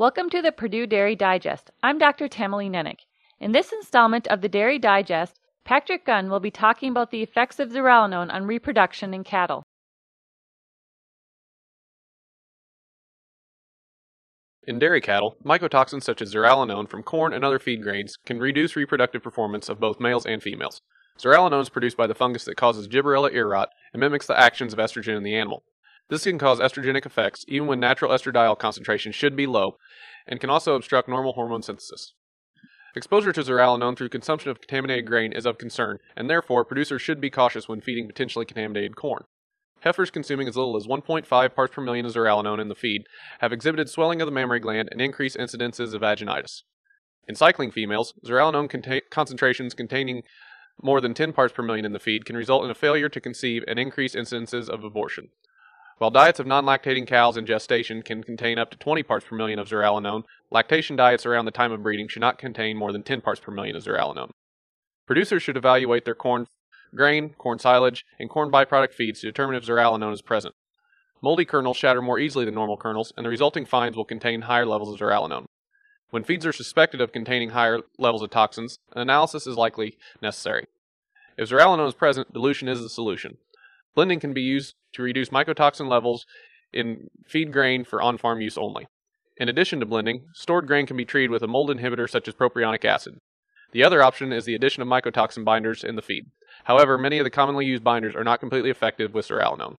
[0.00, 1.70] Welcome to the Purdue Dairy Digest.
[1.82, 2.26] I'm Dr.
[2.26, 3.00] Tamilee Nennich.
[3.38, 7.60] In this installment of the Dairy Digest, Patrick Gunn will be talking about the effects
[7.60, 9.62] of zearalenone on reproduction in cattle.
[14.66, 18.76] In dairy cattle, mycotoxins such as zearalenone from corn and other feed grains can reduce
[18.76, 20.80] reproductive performance of both males and females.
[21.18, 24.72] Zearalenone is produced by the fungus that causes Gibberella ear rot and mimics the actions
[24.72, 25.62] of estrogen in the animal.
[26.10, 29.76] This can cause estrogenic effects even when natural estradiol concentration should be low
[30.26, 32.14] and can also obstruct normal hormone synthesis.
[32.96, 37.20] Exposure to zearalenone through consumption of contaminated grain is of concern, and therefore producers should
[37.20, 39.22] be cautious when feeding potentially contaminated corn.
[39.82, 43.04] Heifers consuming as little as 1.5 parts per million of zearalenone in the feed
[43.38, 46.62] have exhibited swelling of the mammary gland and increased incidences of vaginitis.
[47.28, 50.24] In cycling females, zearalenone conta- concentrations containing
[50.82, 53.20] more than 10 parts per million in the feed can result in a failure to
[53.20, 55.28] conceive and increased incidences of abortion.
[56.00, 59.58] While diets of non-lactating cows in gestation can contain up to 20 parts per million
[59.58, 63.20] of zearalenone, lactation diets around the time of breeding should not contain more than 10
[63.20, 64.30] parts per million of zearalenone.
[65.06, 66.46] Producers should evaluate their corn
[66.94, 70.54] grain, corn silage, and corn byproduct feeds to determine if zearalenone is present.
[71.20, 74.64] Moldy kernels shatter more easily than normal kernels, and the resulting fines will contain higher
[74.64, 75.44] levels of zearalenone.
[76.08, 80.64] When feeds are suspected of containing higher levels of toxins, an analysis is likely necessary.
[81.36, 83.36] If zearalenone is present, dilution is the solution.
[83.94, 86.26] Blending can be used to reduce mycotoxin levels
[86.72, 88.86] in feed grain for on farm use only.
[89.36, 92.34] In addition to blending, stored grain can be treated with a mold inhibitor such as
[92.34, 93.18] propionic acid.
[93.72, 96.26] The other option is the addition of mycotoxin binders in the feed.
[96.64, 99.76] However, many of the commonly used binders are not completely effective with zearalenone.